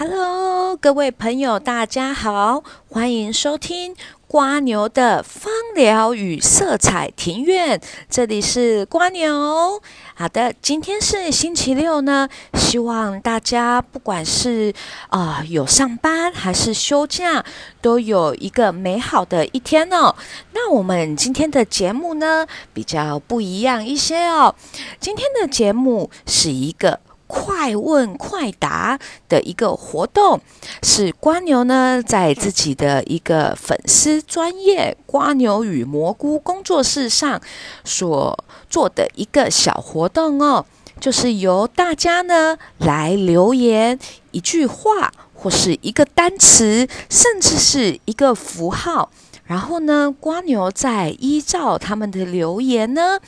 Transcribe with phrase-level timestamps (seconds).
[0.00, 3.96] Hello，各位朋友，大家好，欢迎收听
[4.28, 7.80] 瓜牛的芳疗与色彩庭院。
[8.08, 9.82] 这里是瓜牛。
[10.14, 14.72] 好的，今天是星期六呢，希望大家不管是
[15.08, 17.44] 啊有上班还是休假，
[17.82, 20.14] 都有一个美好的一天哦。
[20.52, 24.54] 那我们今天的节目呢，比较不一样一些哦。
[25.00, 27.00] 今天的节目是一个。
[27.28, 30.40] 快问快答的一个活动，
[30.82, 37.40] 是瓜牛呢在自己的一个粉丝专业瓜牛与蘑菇工作室上
[37.84, 40.64] 所做的一个小活动哦，
[40.98, 43.98] 就是由大家呢来留言
[44.30, 49.10] 一句话或是一个单词，甚至是一个符号，
[49.44, 53.18] 然后呢瓜牛再依照他们的留言呢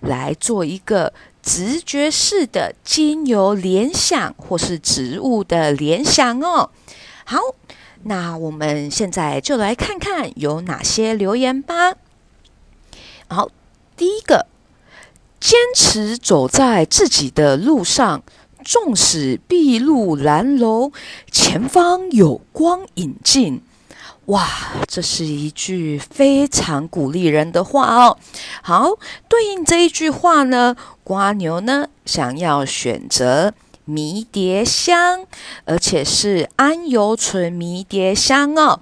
[0.00, 1.12] 来做一个。
[1.42, 6.70] 直觉式的精油联想，或是植物的联想哦。
[7.24, 7.38] 好，
[8.04, 11.94] 那我们现在就来看看有哪些留言吧。
[13.28, 13.50] 好，
[13.96, 14.46] 第一个，
[15.38, 18.22] 坚持走在自己的路上，
[18.64, 20.92] 纵使筚路蓝楼，
[21.30, 23.62] 前方有光引进。
[24.30, 24.48] 哇，
[24.86, 28.16] 这是一句非常鼓励人的话哦。
[28.62, 28.90] 好，
[29.28, 33.52] 对应这一句话呢，瓜牛呢想要选择
[33.84, 35.26] 迷迭香，
[35.64, 38.80] 而且是安油醇迷迭香哦。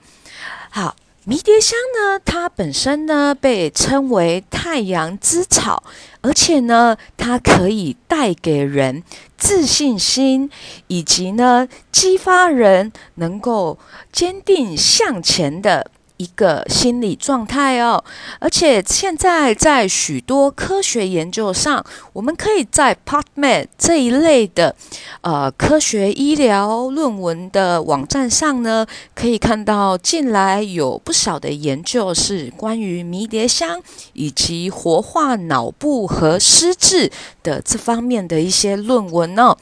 [0.71, 0.95] 好。
[1.29, 5.83] 迷迭香呢，它本身呢被称为太阳之草，
[6.23, 9.03] 而且呢，它可以带给人
[9.37, 10.49] 自信心，
[10.87, 13.79] 以及呢，激发人能够
[14.11, 15.91] 坚定向前的。
[16.19, 18.05] 一个心理状态哦，
[18.41, 24.75] 而且现在在许多科学研究上，我们可以在 PubMed 这一类的
[25.21, 33.81] 呃科学医疗论文的网站上呢，可以看到近来有不少的研究是关于迷迭香
[34.13, 37.11] 以及活化脑部和失智
[37.45, 39.57] 的这方面的一些论文哦。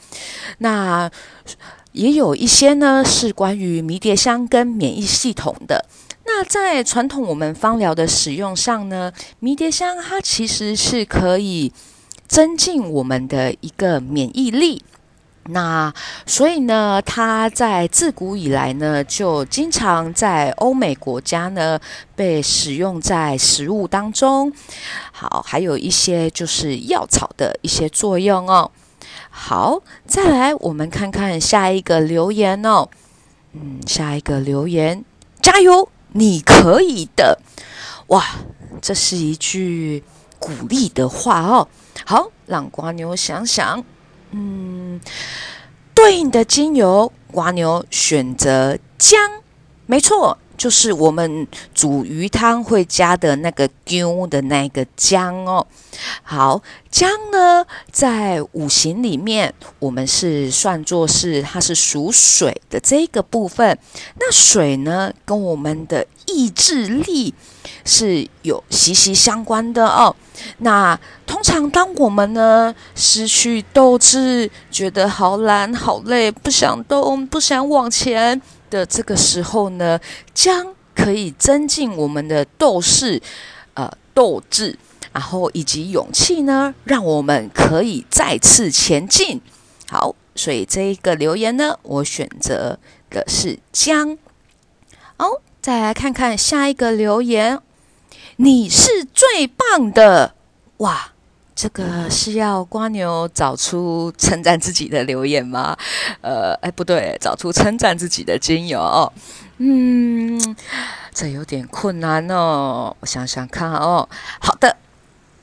[0.57, 1.09] 那
[1.91, 5.85] 也有一些呢是关于迷迭香跟免疫系统的。
[6.29, 11.71] 那在传统我们芳疗的使用上呢，迷迭香它其实是可以
[12.27, 14.83] 增进我们的一个免疫力。
[15.49, 15.93] 那
[16.25, 21.79] 所以呢，它在自古以来呢，就经常在欧美国家呢
[22.13, 24.51] 被使用在食物当中。
[25.13, 28.69] 好，还有一些就是药草的一些作用哦。
[29.29, 32.89] 好，再来我们看看下一个留言哦。
[33.53, 35.05] 嗯，下一个留言，
[35.41, 35.87] 加油！
[36.17, 37.39] 你可以的，
[38.07, 38.25] 哇！
[38.81, 40.03] 这是一句
[40.39, 41.67] 鼓励的话哦。
[42.05, 43.83] 好，让瓜牛想想，
[44.31, 44.99] 嗯，
[45.93, 49.19] 对应的精油，瓜牛选择姜，
[49.85, 50.39] 没错。
[50.57, 55.65] 就是我们煮鱼汤会加的那个姜的那个姜哦。
[56.23, 63.77] 好，姜呢，在五行里面，我们是算作是它是属水的这个部分。
[64.19, 67.33] 那水呢，跟我们的意志力
[67.85, 70.15] 是有息息相关的哦。
[70.59, 78.41] 那通常当我们呢失去斗志，觉得好懒、好累，不想动、不想往前。
[78.69, 79.99] 的这个时候呢，
[80.33, 83.21] 姜可以增进我们的斗士，
[83.73, 84.77] 呃，斗志，
[85.13, 89.41] 然后以及勇气呢，让我们可以再次前进。
[89.89, 92.77] 好，所以这一个留言呢，我选择
[93.09, 94.17] 的是姜。
[95.17, 97.59] 哦，再来看看下一个留言，
[98.35, 100.35] 你是最棒的，
[100.77, 101.13] 哇！
[101.57, 105.75] 这个是要瓜牛找出称赞自己的留言吗？
[106.21, 109.11] 呃，哎，不对，找出称赞自己的精油。
[109.57, 110.39] 嗯，
[111.11, 112.95] 这有点困难哦。
[112.99, 114.07] 我想想看哦。
[114.39, 114.77] 好的，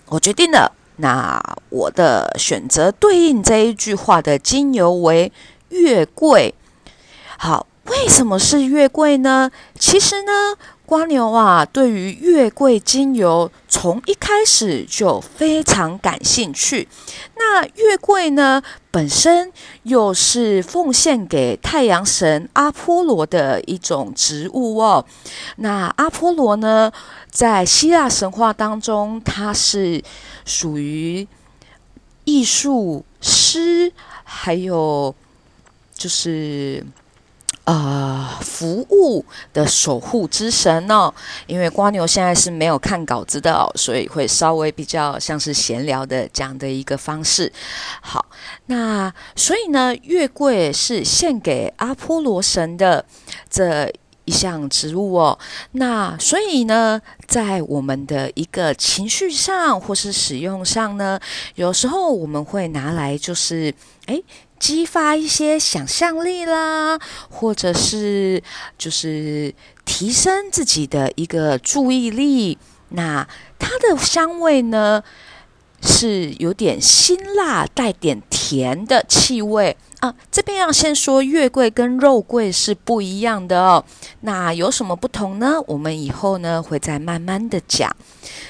[0.06, 0.70] 我决定了。
[0.98, 5.32] 那我的选择对应这一句话的精油为
[5.70, 6.54] 月桂。
[7.36, 9.50] 好，为什么是月桂呢？
[9.80, 10.32] 其实呢。
[10.86, 16.86] 瓜牛啊，对于月桂精油从一开始就非常感兴趣。
[17.36, 19.50] 那月桂呢，本身
[19.84, 25.04] 又是奉献给太阳神阿波罗的一种植物哦。
[25.56, 26.92] 那阿波罗呢，
[27.30, 30.02] 在希腊神话当中，它是
[30.44, 31.26] 属于
[32.24, 33.90] 艺术师，
[34.22, 35.14] 还有
[35.94, 36.84] 就是
[37.64, 41.12] 呃服务的守护之神哦。
[41.46, 47.52] 因为瓜牛现在是没有看稿子的哦，所以会稍微比较像是闲聊的这样的一个方式。
[48.00, 48.24] 好，
[48.66, 53.04] 那所以呢，月桂是献给阿波罗神的
[53.50, 53.92] 这。
[54.26, 55.38] 一项植物哦，
[55.72, 61.20] 那所以呢，在我们的一个情绪上或是使用上呢，
[61.56, 63.74] 有时候我们会拿来就是
[64.06, 64.24] 诶，
[64.64, 68.42] 激发一些想象力啦，或者是
[68.78, 72.56] 就是提升自己的一个注意力。
[72.88, 73.28] 那
[73.58, 75.04] 它的香味呢？
[75.84, 80.14] 是有点辛辣，带点甜的气味啊。
[80.32, 83.84] 这边要先说，月桂跟肉桂是不一样的哦。
[84.22, 85.60] 那有什么不同呢？
[85.66, 87.94] 我们以后呢会再慢慢的讲。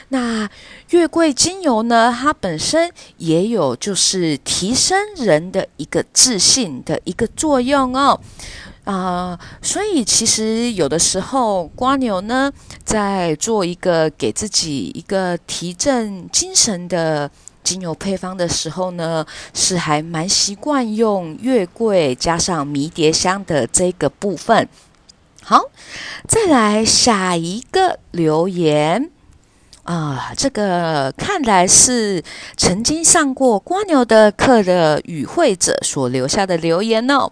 [0.08, 0.48] 那
[0.90, 8.20] 月桂精油呢，它本身也有就是提升人的一个自信的一个作用哦。
[8.84, 12.52] 啊，所以其实有的时候，瓜牛呢，
[12.84, 17.30] 在做一个给自己一个提振精神的
[17.62, 24.68] 精油配方的时候呢，是还蛮习惯用月桂加上迷迭香的这个部分。
[25.42, 25.62] 好，
[26.28, 29.10] 再来下一个留言
[29.84, 32.22] 啊，这个看来是
[32.56, 37.30] 曾经上过瓜牛的课的与会者所留下的留言哦。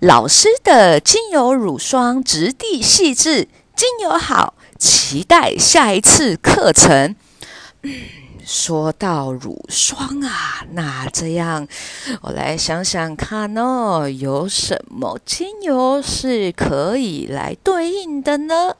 [0.00, 7.16] 老师的精油乳霜质地细致，精油好，期待下一次课程。
[8.46, 11.66] 说到乳霜啊，那这样
[12.20, 18.76] 我来想想看哦，有什么精油是可以来对应的呢？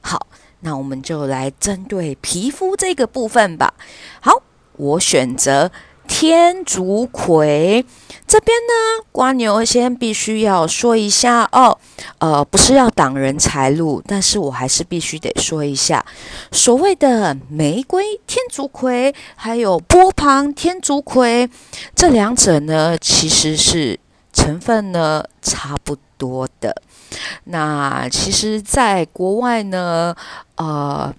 [0.00, 0.26] 好，
[0.66, 3.72] 那我们就来针对皮肤这个部分吧。
[4.20, 4.42] 好，
[4.72, 5.70] 我选择
[6.08, 7.86] 天竺葵。
[8.26, 11.78] 这边呢，瓜牛先必须要说一下哦，
[12.18, 16.04] 呃，不是要挡人财路，但是我还是必须得说一下，
[16.50, 21.48] 所谓的玫瑰天竺葵还有波旁天竺葵，
[21.94, 24.00] 这两者呢，其实是
[24.36, 26.82] 成分呢差不多的。
[27.44, 30.14] 那其实，在国外呢，
[30.56, 31.12] 呃。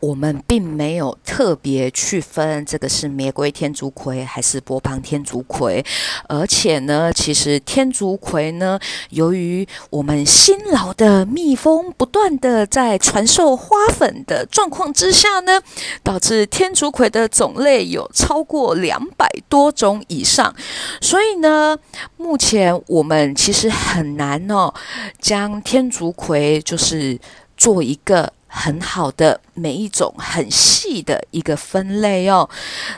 [0.00, 5.84] 我们并没有特别去分这个是玫瑰天竺葵还是波旁天竺葵，
[6.28, 8.78] 而且呢，其实天竺葵呢，
[9.10, 15.60] 由于我们辛劳的蜜蜂不断的在传授花粉的状况之下呢，
[16.02, 20.54] 导致天竺葵的种类有超过两百多种以上，
[21.00, 21.76] 所以呢，
[22.16, 24.72] 目前我们其实很难哦，
[25.20, 27.18] 将天竺葵就是
[27.56, 28.32] 做一个。
[28.48, 32.48] 很好的每一种很细的一个分类哦。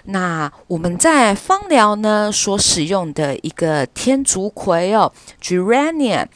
[0.04, 5.12] 那我们在芳疗呢所使用的一个天竺葵哦
[5.42, 6.26] ，Geranium。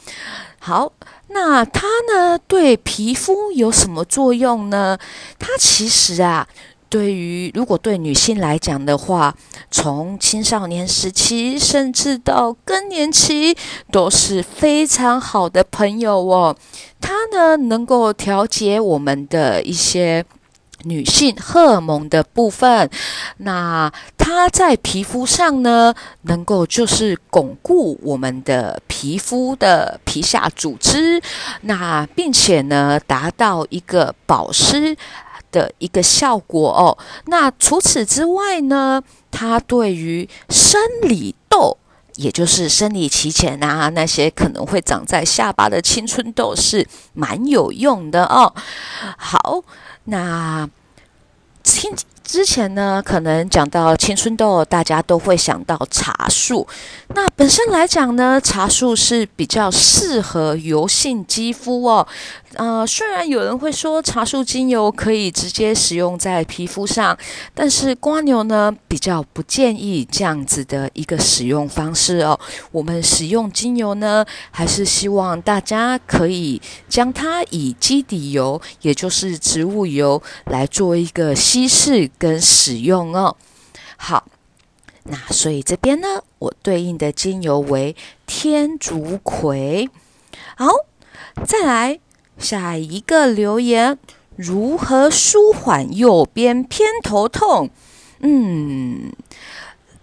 [0.59, 0.91] 好，
[1.29, 4.97] 那它呢对皮肤有什么作用呢？
[5.39, 6.47] 它其实啊。
[6.95, 9.35] 对于如果对女性来讲的话，
[9.69, 13.53] 从青少年时期甚至到更年期
[13.91, 16.55] 都是非常好的朋友哦。
[17.01, 20.23] 它呢能够调节我们的一些
[20.83, 22.89] 女性荷尔蒙的部分，
[23.39, 31.21] 那它在皮肤上呢能够就是巩固我们的皮肤的皮下组织，
[31.63, 34.95] 那并且呢达到一个保湿。
[35.55, 36.97] 的一个效果哦。
[37.27, 41.77] 那除此之外呢，它对于生理痘，
[42.17, 48.53] 也就是生理期前啊那些可能会长在下巴的青春痘是蛮有用的哦。
[49.17, 49.63] 好，
[50.03, 50.69] 那
[51.63, 51.91] 听。
[52.25, 56.67] 之前呢，可能讲到青春痘，大家都会想到茶树。
[57.09, 62.07] 那本身来讲呢，茶树是比较适合油性肌肤哦。
[62.55, 67.17] 呃，虽然有人会说茶树精油可以直接使用在皮肤上，
[67.53, 72.39] 但是瓜牛呢比较不建议这样子的一个使用方式哦。
[72.71, 82.09] 我们使用精油呢，还是希望大家可以将它以基底油，也就是植物油来做一个稀释。
[82.17, 83.35] 跟使用哦，
[83.97, 84.25] 好，
[85.03, 87.95] 那所以这边呢，我对应的精油为
[88.25, 89.89] 天竺葵。
[90.55, 90.67] 好，
[91.45, 91.99] 再来
[92.37, 93.97] 下一个留言：
[94.35, 97.69] 如何舒缓右边偏头痛？
[98.19, 99.11] 嗯，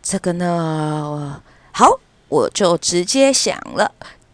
[0.03, 1.99] 这个呢，好，
[2.29, 3.93] 我就直接想了，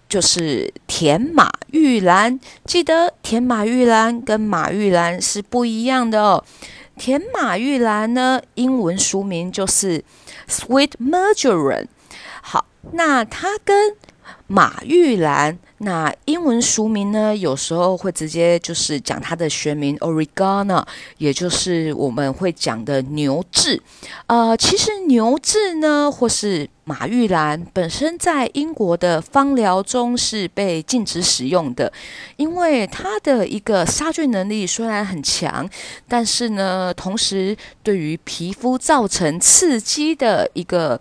[0.09, 2.39] 就是甜马玉兰。
[2.65, 6.45] 记得甜马玉兰跟马玉兰是不一样的哦。
[6.97, 10.05] 甜马玉兰呢，英文书名就是
[10.49, 11.87] Sweet Marjoram。
[12.43, 13.97] 好，那它跟
[14.47, 15.59] 马玉兰。
[15.81, 20.85] 那英文俗名呢，有时候会直接就是讲它的学名 Oregano，
[21.19, 23.81] 也就是我们会讲的牛至。
[24.27, 31.93] 呃，其实牛至呢，或是马玉兰，本身在英国的芳疗中是被禁止使用的，
[32.37, 35.71] 因为它的一个杀菌能力虽然很强，
[36.09, 41.01] 但是呢，同时对于皮肤造成刺激的一个。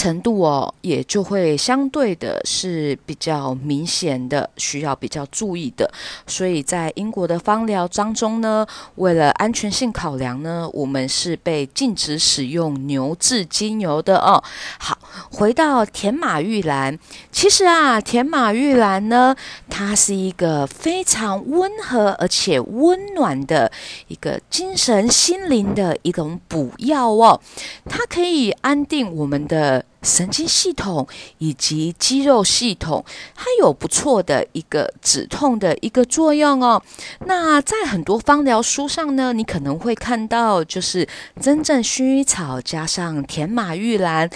[0.00, 5.92] 程度哦，也就会相对的是比较明显的，需要比较注意的。
[6.26, 14.42] 所以在英国的芳疗当中呢，为了安全性考量呢，我们是被禁止使用牛至精油的哦。
[14.78, 14.96] 好，
[15.30, 16.98] 回到田马玉兰，
[17.30, 19.36] 其实啊，田马玉兰呢，
[19.68, 23.70] 它是一个非常温和而且温暖的
[24.08, 27.38] 一个精神心灵的一种补药哦，
[27.84, 29.84] 它可以安定我们的。
[30.02, 31.06] 神经系统
[31.38, 33.04] 以及肌肉系统，
[33.34, 36.82] 它有不错的一个止痛的一个作用哦。
[37.26, 41.06] 那在很多芳疗书上呢，你可能会看到，就是
[41.40, 44.28] 真正薰衣草加上甜马玉兰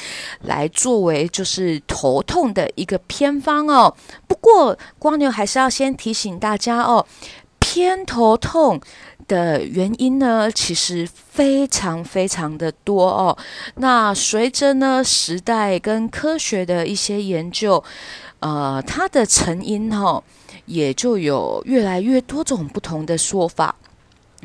[0.43, 3.97] 来作为就是头痛的一个偏方哦。
[4.27, 7.07] 不过光牛还是要先提醒大家哦，
[7.59, 8.81] 偏头痛。
[9.27, 13.37] 的原因呢，其实非常非常的多哦。
[13.77, 17.83] 那随着呢时代跟科学的一些研究，
[18.41, 20.23] 呃，它的成因哈，
[20.67, 23.75] 也就有越来越多种不同的说法。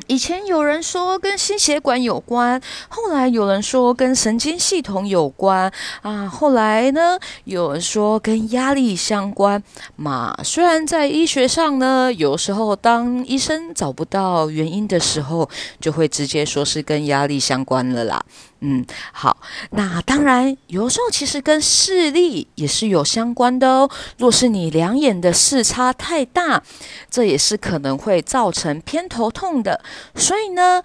[0.06, 5.70] 以前有人说跟心血管有关，后来有人说跟神经系统有关
[6.02, 9.62] 啊，后来呢有人说跟压力相关
[9.96, 10.36] 嘛。
[10.42, 15.48] 虽然在医学上呢，有时候当医生找不到原因的时候，
[15.80, 18.22] 就会直接说是跟压力相关了啦。
[18.62, 19.38] 嗯，好，
[19.70, 23.90] 那当然，有时候其实跟视力也是有相关的哦。
[24.18, 26.62] 若是你两眼的视差太大，
[27.10, 29.80] 这也是可能会造成偏头痛的。
[30.14, 30.82] 所以呢，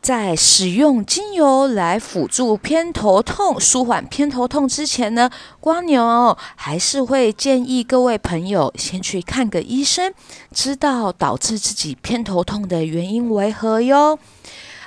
[0.00, 5.30] 在使用精油来辅助偏头痛、舒缓偏头痛之前呢，
[5.60, 10.12] 光牛还是会建议各位朋友先去看个医生，
[10.52, 14.18] 知道导致自己偏头痛的原因为何哟。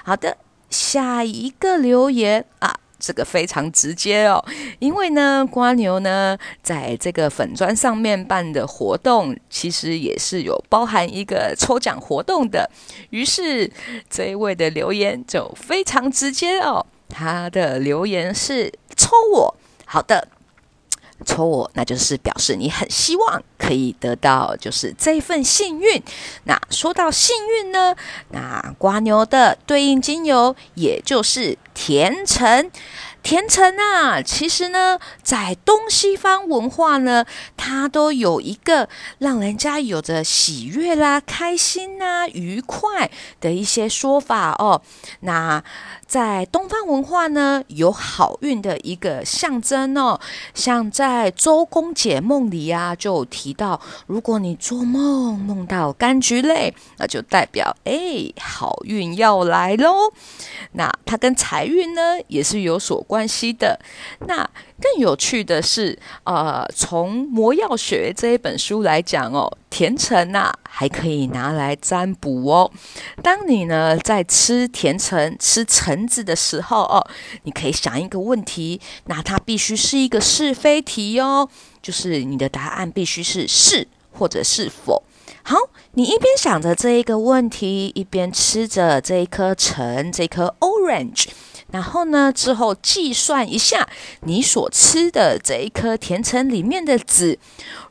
[0.04, 0.38] 好的。
[0.68, 4.44] 下一个留言啊，这个非常直接哦，
[4.80, 12.68] 因为呢，瓜牛呢在这个粉砖上面办的活动，其实也是有包含一个抽奖活动的。
[13.12, 13.72] 于是
[14.10, 20.28] 这一位的留言就非常直接哦，他的留言是抽我，好的。
[21.26, 26.02] 抽我，那就是表示你很希望可以得到，就是这份幸运。
[26.44, 27.96] 那说到幸运呢，
[28.30, 32.70] 那瓜牛的对应精油，也就是甜橙。
[33.24, 37.26] 甜橙啊，其实呢，在东西方文化呢，
[37.58, 43.10] 它都有一个让人家有着喜悦啦、开心啊、愉快
[43.42, 44.80] 的一些说法哦。
[45.22, 45.64] 那
[46.08, 50.20] 在东方文化呢，有好运的一个象征哦。
[50.54, 60.14] 像在周公解梦里啊，就提到，如果你做梦梦到柑橘类，那就代表哎，好运要来喽。
[60.74, 63.16] 那它跟财运呢，也是有所关。
[63.16, 63.80] 关系的
[64.28, 64.46] 那
[64.82, 72.70] 更有趣的是，呃，从《魔药学》这一本书来讲哦，甜橙呐还可以拿来占卜哦。
[73.24, 77.08] 当你呢在吃甜橙、吃橙子的时候哦，
[77.44, 81.48] 你可以想一个问题，那它必须是一个是非题哦，
[81.82, 85.04] 就是你的答案必须是是或者是否。
[85.44, 85.56] 好，
[85.94, 91.28] 你一边想着这一个问题，一边吃着这一颗橙，这颗 orange。
[91.72, 92.32] 然后呢？
[92.32, 93.90] 之后计算一下
[94.22, 97.38] 你所吃的这一颗甜橙里面的籽，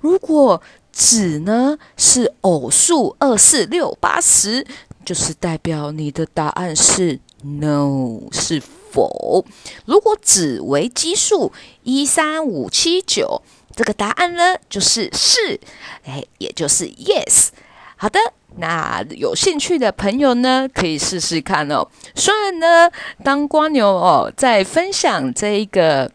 [0.00, 0.62] 如果
[0.92, 4.66] 籽呢是偶数二四六八十，
[5.04, 9.44] 就是代表你的答案是 no 是否。
[9.84, 11.52] 如果籽为奇数
[11.82, 13.42] 一三五七九，
[13.74, 15.60] 这个答案呢就是是，
[16.04, 17.48] 哎，也就是 yes。
[17.96, 18.18] 好的。
[18.56, 21.86] 那有兴趣的朋友呢，可以试试看哦。
[22.14, 22.88] 虽然呢，
[23.24, 26.08] 当瓜牛哦在分享这一个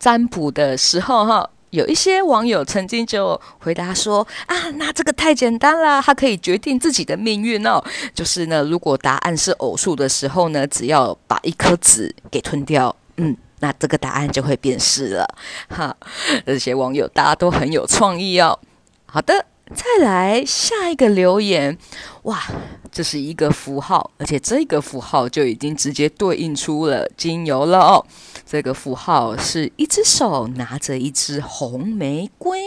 [0.00, 7.80] 占卜的时候，哈，有一些网友曾经就回答说：“啊，那这个太简单了，它可以决定自己的命运哦。
[8.12, 15.34] 就是呢，如果答案是偶数的时候呢，只要把一颗子给吞掉，嗯，那这个答案就会变是了。
[15.68, 15.96] 哈，
[16.44, 18.58] 这些网友大家都很有创意哦。
[19.06, 21.76] 好的。”再来下一个留言，
[22.22, 22.42] 哇，
[22.90, 28.04] 这是一个符号，而且这个符号就已经直接对应出了精油了哦。
[28.46, 32.60] 这个符号是一只手拿着一支红玫瑰。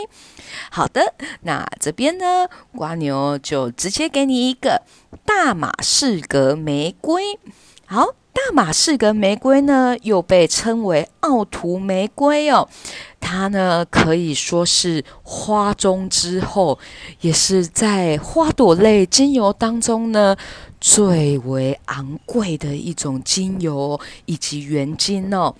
[0.72, 4.82] 好的，那这边呢，瓜牛就直接给你一个
[5.26, 7.40] 大马士革玫瑰。
[7.86, 12.68] 好，大马士革玫瑰呢，又被称为奥图玫瑰哦。
[13.22, 16.78] 它呢，可以说是花中之后，
[17.22, 20.36] 也是在花朵类精油当中呢，
[20.82, 25.56] 最为昂贵的一种精油以及原精哦。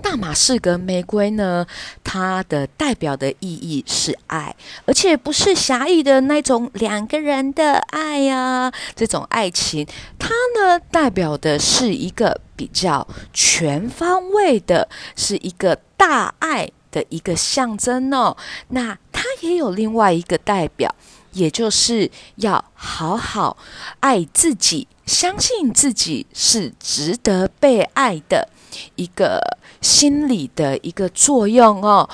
[0.00, 1.66] 大马士革玫瑰呢，
[2.02, 4.54] 它的代表的意义是爱，
[4.86, 9.86] 而且不是狭义的那种两个人的爱呀，这种爱情，
[10.18, 18.36] 它呢代表的是一个比较全方位的，是一个大爱的一个象征哦。
[18.68, 20.94] 那它也有另外一个代表，
[21.32, 23.56] 也就是要好好
[24.00, 28.48] 爱自己，相信自己是值得被爱的
[28.96, 29.40] 一个。
[29.80, 32.08] 心理的一个作用哦，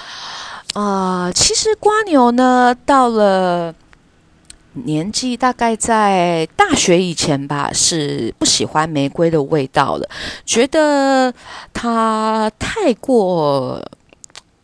[0.73, 3.75] 啊，其实瓜牛呢，到了
[4.73, 10.09] 年纪大概在大学以前吧，是不喜欢玫瑰的味道了，
[10.47, 11.35] 觉得
[11.75, 13.87] 它太过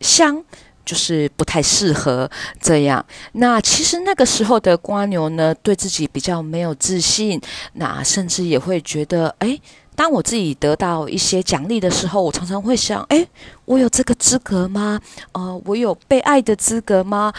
[0.00, 0.42] 香，
[0.84, 3.04] 就是不太适合这样。
[3.32, 7.40] 那其实那个时候的瓜牛呢，对自己比较没有自信，
[7.74, 9.58] 那甚至也会觉得，哎。
[9.96, 13.24] 当我自己得到一些奖励的时候，我常常会想：哎，
[13.64, 15.00] 我有这个资格吗？
[15.30, 17.32] 呃，我有被爱的资格吗？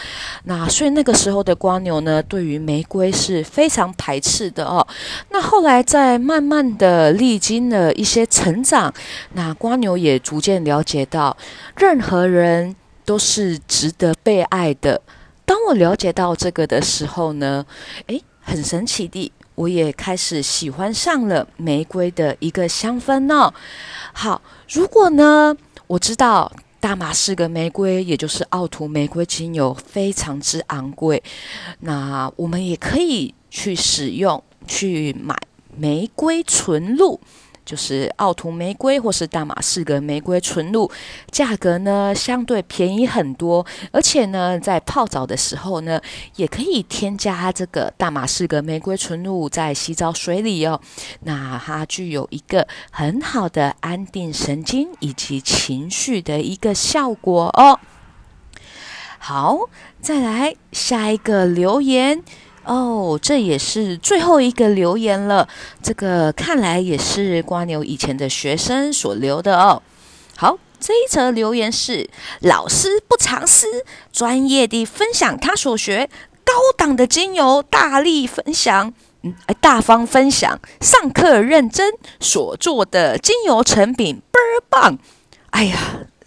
[0.44, 4.86] 那所以那个时候的瓜牛呢，对于玫瑰是非常排斥的哦。
[5.32, 8.90] 那后来在慢慢的历经了一些成长，
[9.34, 11.36] 那瓜牛也逐渐了解到，
[11.76, 12.74] 任何人
[13.06, 15.00] 都是值得被爱的。
[15.46, 17.64] 当我了解到这个的时候呢，
[18.08, 19.32] 诶，很神奇的。
[19.54, 23.50] 我也开始喜欢上了玫瑰的一个香氛呢。
[24.12, 31.22] 好，如果呢，我知道大马士革玫瑰，也就是奥图玫瑰精油非常之昂贵，
[31.80, 35.34] 那我们也可以去使用，去买
[35.74, 37.18] 玫瑰纯露。
[37.66, 40.90] 就是奥图玫瑰或是大马士革玫瑰纯露，
[41.30, 46.00] 价格呢相对便宜很多，而且呢在泡澡的时候呢，
[46.36, 50.80] 也可以添加这个大马士革玫瑰纯露在洗澡水里哦。
[51.24, 57.80] 那它具有一个很好的安定神经以及情绪的一个效果哦。
[59.18, 59.58] 好，
[60.00, 62.22] 再来下一个留言。
[62.66, 65.48] 哦，这也是最后一个留言了。
[65.80, 69.80] 这个看来也是瓜牛以前的学生所留的哦。
[70.36, 76.10] 好，这一则留言是老师不藏私，专业地分享他所学，
[76.44, 84.98] 高档的精油大力分享，嗯，大方分享，上课认真，所做的精油成品倍儿棒。
[85.50, 85.78] 哎呀，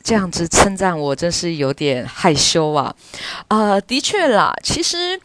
[0.02, 2.95] 这样子称赞我真是有点害羞啊。
[3.49, 5.19] 啊，的确啦，其实。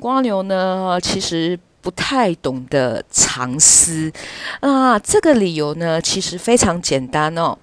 [0.00, 4.10] 瓜牛呢，其实不太懂得藏私
[4.60, 4.98] 啊。
[4.98, 7.56] 这个理由呢，其实非常简单哦。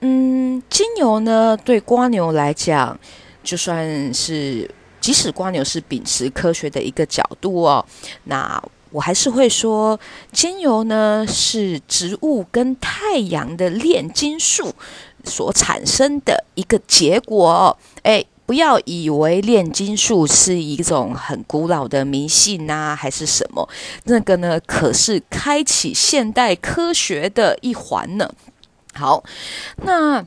[0.00, 2.98] 嗯，精油呢，对瓜牛来讲，
[3.42, 4.68] 就算是
[5.00, 7.84] 即使瓜牛是秉持科学的一个角度哦，
[8.24, 10.00] 那我还是会说，
[10.32, 14.74] 精油呢是植物跟太阳的炼金术
[15.24, 17.78] 所产生的一个结果。
[18.02, 18.24] 哎。
[18.46, 23.66] 不要以为炼金术是一种很古老的迷信呐，还是什么？
[24.04, 28.30] 那个呢，可是开启现代科学的一环呢。
[28.92, 29.24] 好，
[29.82, 30.24] 那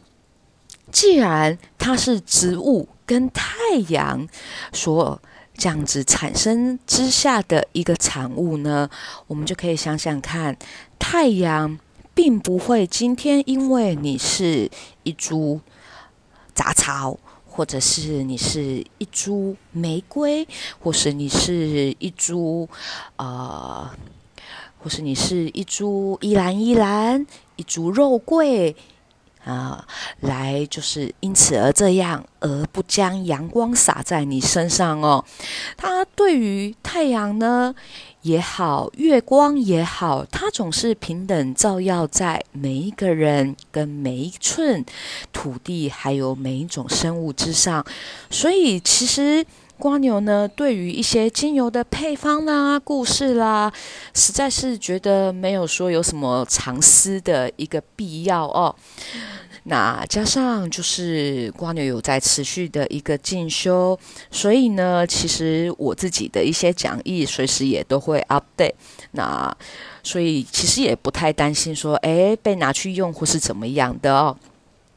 [0.91, 3.53] 既然它是植物跟太
[3.89, 4.27] 阳
[4.73, 5.21] 所
[5.55, 8.89] 这样子产生之下的一个产物呢，
[9.27, 10.57] 我们就可以想想看，
[10.97, 11.77] 太阳
[12.15, 14.71] 并不会今天因为你是
[15.03, 15.61] 一株
[16.55, 17.19] 杂草。
[17.57, 20.47] 或者是你是一株玫瑰，
[20.79, 22.69] 或是你是一株，
[23.15, 23.89] 呃，
[24.77, 28.75] 或是你是一株依兰依兰，一株肉桂，
[29.47, 29.87] 啊，
[30.19, 35.23] 来就是因此而这样，而不将阳光洒在你身上哦。
[35.77, 37.73] 它对于太阳呢？
[38.23, 44.83] 也好，月光也好，它总是平等照耀在每一个人跟每一寸
[45.31, 47.85] 土地，还有每一种生物之上。
[48.29, 49.45] 所以，其实
[49.79, 53.71] 瓜牛呢，对于一些精油的配方啦、故事啦，
[54.13, 58.75] 实在是觉得没有说有什么藏私的一个必要哦。
[59.69, 63.99] 那加上就是瓜牛有在持续的一个进修，
[64.31, 68.73] 所以呢，其实我自己的一些讲义随时也都会 update。
[69.11, 69.55] 那
[70.03, 74.37] 所以其实也不太担心说，哎，被拿去用或是怎么样的哦。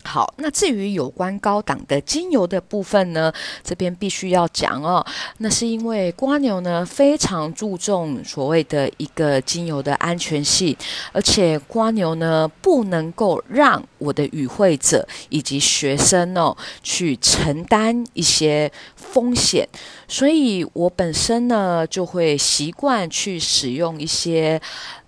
[0.02, 3.32] 好，那至于有关高档的精油的部分呢，
[3.62, 5.04] 这边必须要讲哦。
[5.38, 10.74] 那是因为瓜牛呢非常注重所谓的一个精油的安全性，
[11.12, 19.68] 而且瓜牛呢不能够让我的与会者以及学生哦去承担一些风险，
[20.08, 24.60] 所以我本身呢就会习惯去使用一些。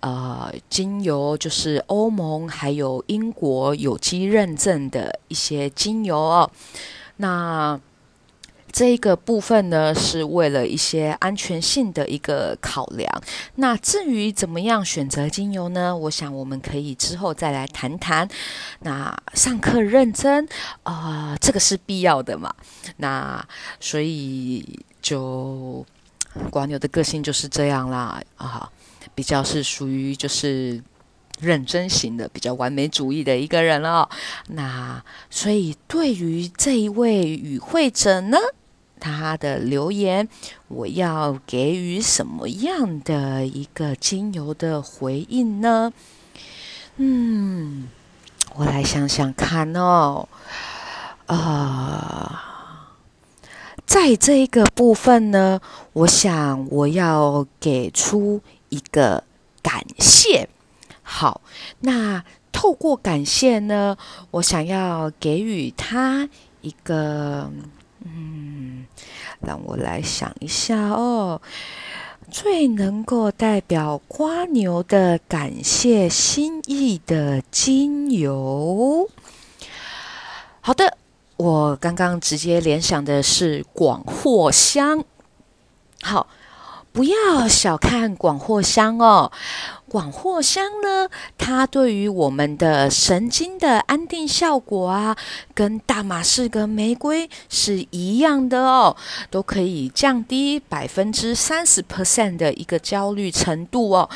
[0.05, 6.51] 呃，精油就是欧盟还有英国有机认证的一些精油哦。
[7.17, 7.79] 那
[8.71, 13.07] 这一个部分呢，是为了一些安全性的一个考量。
[13.57, 15.95] 那至于怎么样选择精油呢？
[15.95, 18.27] 我想我们可以之后再来谈谈。
[18.79, 20.47] 那上课认真
[20.81, 22.51] 啊，这个是必要的嘛。
[22.97, 23.45] 那
[23.79, 25.85] 所以就
[26.49, 28.67] 管牛的个性就是这样啦啊。
[29.13, 30.81] 比较是属于就是
[31.39, 34.07] 认真型的，比较完美主义的一个人哦。
[34.49, 38.37] 那所以对于这一位与会者呢，
[38.99, 40.27] 他的留言，
[40.67, 45.91] 我要给予什么样的一个精油的回应呢？
[46.97, 47.87] 嗯，
[48.55, 50.27] 我来想想看哦。
[51.27, 52.97] 啊，
[53.85, 55.59] 在这一个部分呢，
[55.93, 58.41] 我想我要给出。
[58.69, 59.23] 一个
[59.61, 60.49] 感谢，
[61.03, 61.41] 好，
[61.81, 63.97] 那透过感谢呢，
[64.31, 66.27] 我想要给予他
[66.61, 67.51] 一个，
[68.05, 68.85] 嗯，
[69.41, 71.41] 让我来想一下哦，
[72.31, 79.09] 最能够代表瓜牛的感谢心意的精油。
[80.61, 80.97] 好的，
[81.35, 85.03] 我刚刚直接联想的是广藿香，
[86.01, 86.27] 好。
[86.93, 89.31] 不要小看广藿香哦，
[89.93, 95.15] 广藿香呢，它对于我们的神经的安定效果啊，
[95.53, 98.95] 跟大马士革玫瑰是一样的哦，
[99.29, 104.09] 都可以降低百分之三十 percent 的一个焦虑程度哦。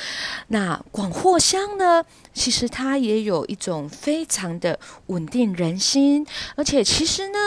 [0.48, 2.04] 那广藿香呢？
[2.34, 6.24] 其实它也有一种非常的稳定人心，
[6.56, 7.40] 而且其实呢，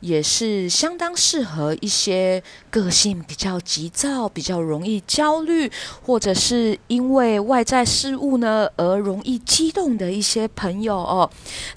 [0.00, 5.70] 也是相当适合一些个性比较急躁、比较容易焦虑，
[6.02, 11.30] 或者是因为外在事物呢而容易激动的一些朋友哦。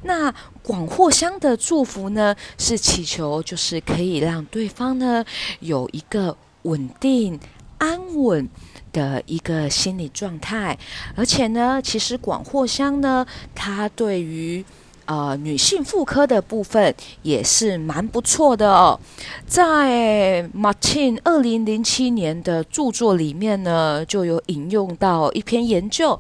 [0.04, 5.24] 那广藿香的祝福呢，是祈求就是可以让对方呢
[5.60, 7.40] 有一个稳定、
[7.78, 8.50] 安稳。
[8.94, 10.78] 的一个心理状态，
[11.16, 14.66] 而且呢，其实广藿香呢，它对于
[15.06, 19.00] 呃女性妇科的部分也是蛮不错的哦。
[19.48, 26.20] 在 Martin 二零零七年的著作里面呢，就有引用到一篇研究，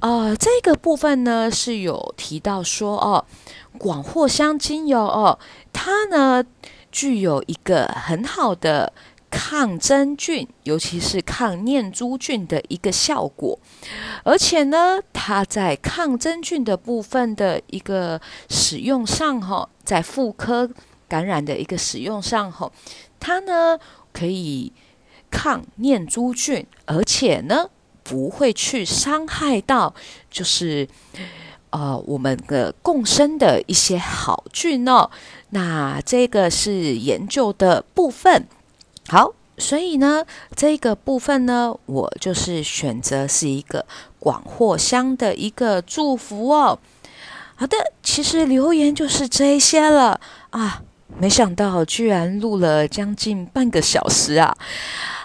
[0.00, 3.24] 呃，这个部分呢是有提到说哦，
[3.80, 5.38] 广藿香精油哦，
[5.72, 6.44] 它呢
[6.92, 8.92] 具有一个很好的。
[9.32, 13.56] 抗真菌，尤其是抗念珠菌的一个效果，
[14.24, 20.68] 而且呢，它在抗真菌的部分的一个使用上，哈，在妇科
[21.08, 22.72] 感染的一个使用上，哈，
[23.20, 23.78] 它呢
[24.12, 24.72] 可以
[25.30, 27.70] 抗念珠菌，而且呢
[28.02, 29.94] 不会去伤害到，
[30.28, 30.88] 就是
[31.70, 35.10] 呃我们的共生的一些好菌哦。
[35.50, 38.46] 那这个是研究的部分。
[39.08, 43.84] 好，所以呢，这个部分呢，我就是选择是一个
[44.18, 46.78] 广藿香的一个祝福哦。
[47.56, 50.82] 好的，其实留言就是这些了啊，
[51.18, 54.56] 没想到居然录了将近半个小时啊。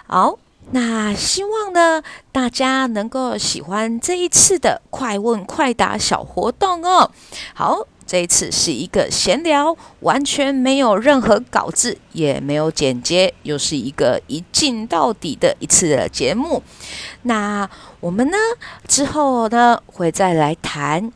[0.06, 0.38] 好，
[0.70, 2.02] 那希望呢，
[2.32, 7.10] 大家能够喜欢这一次的快问快答小活动哦。
[7.54, 7.86] 好。
[8.08, 16.62] 这一次是一个闲聊，完全没有任何稿子，也没有剪接，又是一个一镜到底的一次的节目。
[17.22, 18.38] 那我们呢
[18.86, 21.12] 之后呢会再来谈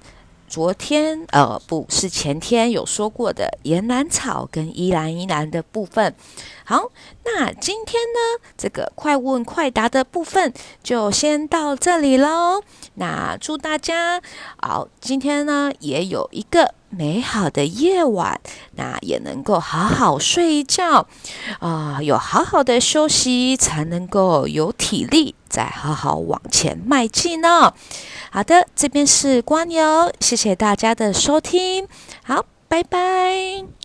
[0.51, 6.13] 昨天呃不是前天有说过的岩兰草跟依兰依兰的部分。
[6.65, 6.91] 好，
[7.25, 12.65] 那今天呢这个快问快答的部分就先到这里喽。
[12.95, 14.21] 那祝大家
[14.61, 16.75] 好，今天呢也有一个。
[16.91, 18.41] 美好的夜晚，
[18.77, 21.07] 那也能够好好睡一觉
[21.61, 27.73] 啊，有好好的休息，才能够有体力再好好往前迈进呢。
[28.31, 31.87] 好的，这边是瓜牛，谢谢大家的收听，
[32.23, 33.80] 好，拜拜。